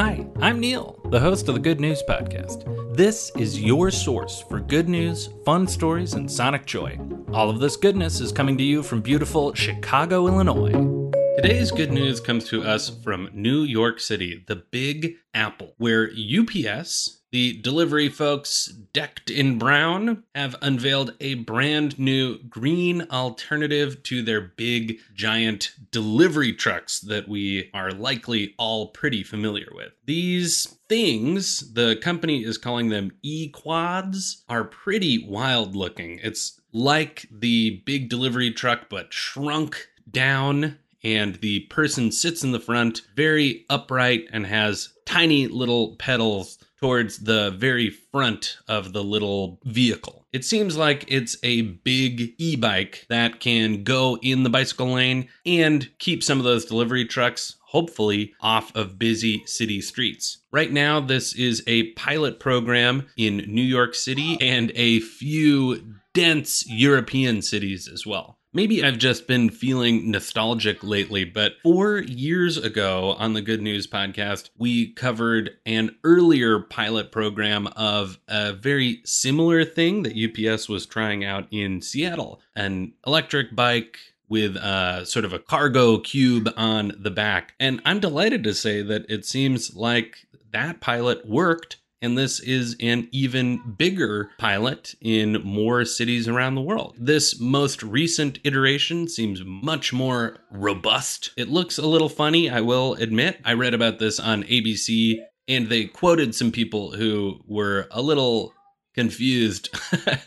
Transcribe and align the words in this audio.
Hi, 0.00 0.26
I'm 0.40 0.60
Neil, 0.60 0.98
the 1.10 1.20
host 1.20 1.46
of 1.50 1.54
the 1.54 1.60
Good 1.60 1.78
News 1.78 2.02
Podcast. 2.08 2.96
This 2.96 3.30
is 3.36 3.60
your 3.60 3.90
source 3.90 4.40
for 4.48 4.58
good 4.58 4.88
news, 4.88 5.28
fun 5.44 5.66
stories, 5.66 6.14
and 6.14 6.32
sonic 6.32 6.64
joy. 6.64 6.98
All 7.34 7.50
of 7.50 7.60
this 7.60 7.76
goodness 7.76 8.18
is 8.22 8.32
coming 8.32 8.56
to 8.56 8.64
you 8.64 8.82
from 8.82 9.02
beautiful 9.02 9.52
Chicago, 9.52 10.26
Illinois. 10.26 11.10
Today's 11.36 11.70
good 11.70 11.92
news 11.92 12.18
comes 12.18 12.48
to 12.48 12.62
us 12.62 12.88
from 12.88 13.28
New 13.34 13.60
York 13.60 14.00
City, 14.00 14.42
the 14.48 14.64
Big 14.70 15.16
Apple, 15.34 15.74
where 15.76 16.08
UPS 16.08 17.19
the 17.32 17.58
delivery 17.60 18.08
folks, 18.08 18.66
decked 18.66 19.30
in 19.30 19.58
brown, 19.58 20.24
have 20.34 20.56
unveiled 20.62 21.14
a 21.20 21.34
brand 21.34 21.98
new 21.98 22.38
green 22.44 23.06
alternative 23.10 24.02
to 24.04 24.22
their 24.22 24.40
big, 24.40 24.98
giant 25.14 25.72
delivery 25.90 26.52
trucks 26.52 27.00
that 27.00 27.28
we 27.28 27.70
are 27.72 27.92
likely 27.92 28.54
all 28.58 28.88
pretty 28.88 29.22
familiar 29.22 29.68
with. 29.72 29.92
These 30.06 30.78
things, 30.88 31.72
the 31.74 31.96
company 31.96 32.44
is 32.44 32.58
calling 32.58 32.88
them 32.88 33.12
e 33.22 33.48
quads, 33.48 34.44
are 34.48 34.64
pretty 34.64 35.24
wild 35.26 35.76
looking. 35.76 36.18
It's 36.22 36.60
like 36.72 37.26
the 37.30 37.82
big 37.84 38.08
delivery 38.08 38.50
truck, 38.52 38.88
but 38.88 39.12
shrunk 39.12 39.88
down 40.10 40.78
and 41.02 41.36
the 41.36 41.60
person 41.60 42.12
sits 42.12 42.44
in 42.44 42.52
the 42.52 42.60
front 42.60 43.02
very 43.16 43.64
upright 43.70 44.28
and 44.32 44.46
has 44.46 44.92
tiny 45.06 45.46
little 45.46 45.96
pedals 45.96 46.58
towards 46.80 47.18
the 47.18 47.50
very 47.50 47.90
front 47.90 48.56
of 48.66 48.92
the 48.92 49.04
little 49.04 49.60
vehicle. 49.64 50.26
It 50.32 50.44
seems 50.44 50.76
like 50.76 51.04
it's 51.08 51.36
a 51.42 51.62
big 51.62 52.34
e 52.38 52.56
bike 52.56 53.06
that 53.08 53.40
can 53.40 53.82
go 53.82 54.16
in 54.22 54.44
the 54.44 54.50
bicycle 54.50 54.92
lane 54.92 55.28
and 55.44 55.90
keep 55.98 56.22
some 56.22 56.38
of 56.38 56.44
those 56.44 56.64
delivery 56.64 57.04
trucks, 57.04 57.56
hopefully, 57.66 58.32
off 58.40 58.74
of 58.76 58.98
busy 58.98 59.44
city 59.46 59.80
streets. 59.80 60.38
Right 60.52 60.72
now, 60.72 61.00
this 61.00 61.34
is 61.34 61.62
a 61.66 61.92
pilot 61.92 62.38
program 62.38 63.08
in 63.16 63.38
New 63.48 63.62
York 63.62 63.94
City 63.94 64.38
and 64.40 64.72
a 64.74 65.00
few 65.00 65.96
dense 66.14 66.64
European 66.66 67.42
cities 67.42 67.88
as 67.92 68.06
well. 68.06 68.39
Maybe 68.52 68.82
I've 68.82 68.98
just 68.98 69.28
been 69.28 69.48
feeling 69.48 70.10
nostalgic 70.10 70.82
lately, 70.82 71.24
but 71.24 71.52
four 71.62 71.98
years 71.98 72.56
ago 72.56 73.14
on 73.16 73.32
the 73.32 73.42
Good 73.42 73.62
News 73.62 73.86
podcast, 73.86 74.50
we 74.58 74.92
covered 74.92 75.52
an 75.66 75.94
earlier 76.02 76.58
pilot 76.58 77.12
program 77.12 77.68
of 77.68 78.18
a 78.26 78.52
very 78.52 79.02
similar 79.04 79.64
thing 79.64 80.02
that 80.02 80.16
UPS 80.16 80.68
was 80.68 80.84
trying 80.84 81.24
out 81.24 81.46
in 81.52 81.80
Seattle 81.80 82.40
an 82.56 82.92
electric 83.06 83.54
bike 83.54 83.98
with 84.28 84.56
uh, 84.56 85.04
sort 85.04 85.24
of 85.24 85.32
a 85.32 85.38
cargo 85.38 85.98
cube 85.98 86.52
on 86.56 86.90
the 86.98 87.10
back. 87.10 87.54
And 87.60 87.80
I'm 87.84 88.00
delighted 88.00 88.42
to 88.44 88.54
say 88.54 88.82
that 88.82 89.08
it 89.08 89.24
seems 89.24 89.76
like 89.76 90.26
that 90.50 90.80
pilot 90.80 91.24
worked 91.24 91.76
and 92.02 92.16
this 92.16 92.40
is 92.40 92.76
an 92.80 93.08
even 93.12 93.74
bigger 93.76 94.30
pilot 94.38 94.94
in 95.00 95.42
more 95.44 95.84
cities 95.84 96.26
around 96.26 96.54
the 96.54 96.62
world. 96.62 96.94
This 96.98 97.38
most 97.38 97.82
recent 97.82 98.38
iteration 98.44 99.08
seems 99.08 99.42
much 99.44 99.92
more 99.92 100.38
robust. 100.50 101.30
It 101.36 101.48
looks 101.48 101.78
a 101.78 101.86
little 101.86 102.08
funny, 102.08 102.48
I 102.48 102.60
will 102.62 102.94
admit. 102.94 103.40
I 103.44 103.52
read 103.52 103.74
about 103.74 103.98
this 103.98 104.18
on 104.18 104.44
ABC 104.44 105.18
and 105.48 105.68
they 105.68 105.84
quoted 105.84 106.34
some 106.34 106.52
people 106.52 106.92
who 106.92 107.40
were 107.46 107.88
a 107.90 108.00
little 108.00 108.54
confused 108.94 109.68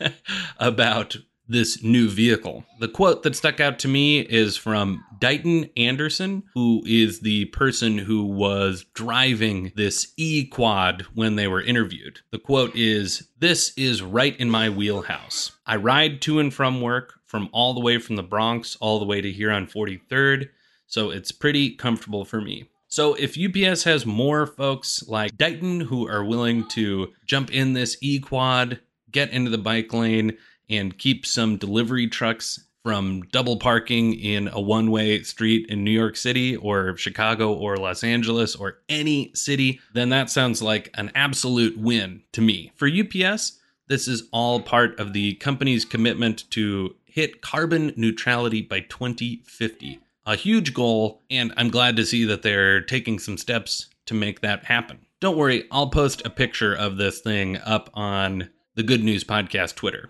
about 0.59 1.17
this 1.47 1.83
new 1.83 2.09
vehicle. 2.09 2.63
The 2.80 2.88
quote 2.88 3.23
that 3.23 3.36
stuck 3.36 3.59
out 3.59 3.80
to 3.80 3.88
me 3.88 4.22
is 4.22 4.58
from 4.58 5.03
Dighton 5.19 5.69
Anderson, 5.75 6.44
who 6.53 6.83
is 6.85 7.19
the 7.19 7.45
person 7.45 7.97
who 7.97 8.25
was 8.25 8.85
driving 8.94 9.72
this 9.75 10.13
e 10.17 10.45
quad 10.45 11.03
when 11.13 11.35
they 11.35 11.47
were 11.47 11.61
interviewed. 11.61 12.19
The 12.31 12.39
quote 12.39 12.75
is 12.75 13.27
This 13.39 13.73
is 13.77 14.02
right 14.02 14.35
in 14.38 14.50
my 14.50 14.69
wheelhouse. 14.69 15.51
I 15.66 15.75
ride 15.75 16.22
to 16.23 16.40
and 16.40 16.53
from 16.53 16.81
work 16.81 17.16
from 17.25 17.50
all 17.51 17.73
the 17.73 17.79
way 17.79 17.97
from 17.97 18.16
the 18.16 18.22
Bronx 18.22 18.75
all 18.79 19.00
the 19.00 19.06
way 19.06 19.19
to 19.19 19.31
here 19.31 19.51
on 19.51 19.66
43rd, 19.66 20.50
so 20.85 21.09
it's 21.09 21.31
pretty 21.31 21.75
comfortable 21.75 22.25
for 22.25 22.39
me. 22.39 22.69
So 22.88 23.16
if 23.16 23.35
UPS 23.35 23.85
has 23.85 24.06
more 24.06 24.45
folks 24.45 25.03
like 25.07 25.35
Dighton 25.35 25.81
who 25.81 26.07
are 26.07 26.23
willing 26.23 26.68
to 26.69 27.12
jump 27.25 27.51
in 27.51 27.73
this 27.73 27.97
e 28.01 28.19
quad, 28.19 28.81
get 29.09 29.31
into 29.31 29.50
the 29.50 29.57
bike 29.57 29.91
lane, 29.94 30.38
and 30.78 30.97
keep 30.97 31.25
some 31.25 31.57
delivery 31.57 32.07
trucks 32.07 32.59
from 32.84 33.22
double 33.31 33.57
parking 33.57 34.13
in 34.13 34.50
a 34.50 34.59
one 34.59 34.91
way 34.91 35.23
street 35.23 35.67
in 35.69 35.84
New 35.84 35.91
York 35.91 36.17
City 36.17 36.56
or 36.56 36.97
Chicago 36.97 37.53
or 37.53 37.78
Los 37.78 38.03
Angeles 38.03 38.56
or 38.56 38.79
any 38.89 39.31
city, 39.33 39.79
then 39.94 40.09
that 40.09 40.29
sounds 40.29 40.62
like 40.62 40.89
an 40.95 41.12
absolute 41.16 41.78
win 41.78 42.22
to 42.33 42.41
me. 42.41 42.72
For 42.75 42.88
UPS, 42.88 43.59
this 43.88 44.07
is 44.07 44.28
all 44.31 44.62
part 44.62 45.00
of 45.00 45.13
the 45.13 45.35
company's 45.35 45.85
commitment 45.85 46.50
to 46.51 46.95
hit 47.06 47.41
carbon 47.41 47.94
neutrality 47.95 48.62
by 48.62 48.81
2050. 48.81 50.00
A 50.25 50.35
huge 50.35 50.73
goal, 50.73 51.22
and 51.29 51.53
I'm 51.57 51.69
glad 51.69 51.95
to 51.97 52.06
see 52.06 52.25
that 52.25 52.41
they're 52.41 52.81
taking 52.81 53.19
some 53.19 53.38
steps 53.38 53.88
to 54.06 54.13
make 54.13 54.41
that 54.41 54.66
happen. 54.66 55.06
Don't 55.19 55.38
worry, 55.38 55.66
I'll 55.72 55.89
post 55.89 56.25
a 56.25 56.29
picture 56.29 56.73
of 56.73 56.97
this 56.97 57.19
thing 57.22 57.57
up 57.57 57.89
on 57.94 58.50
the 58.75 58.83
Good 58.83 59.03
News 59.03 59.23
Podcast 59.23 59.75
Twitter. 59.75 60.09